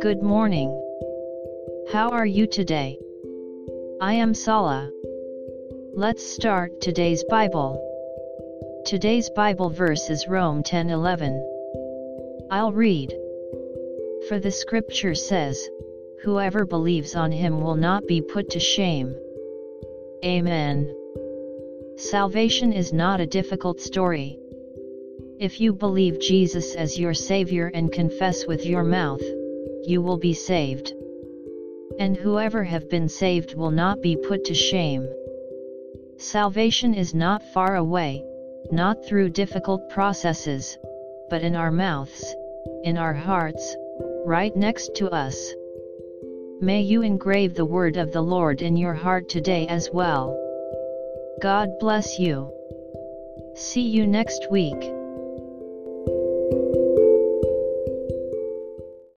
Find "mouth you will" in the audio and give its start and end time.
28.84-30.16